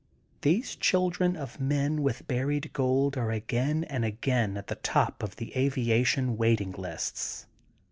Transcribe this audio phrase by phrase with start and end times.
[0.41, 5.35] Thesd children of men with buried gold are again and again at the top of
[5.35, 7.45] the aviation waiting lists.